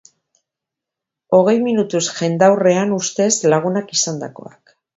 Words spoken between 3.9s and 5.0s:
izandakoak.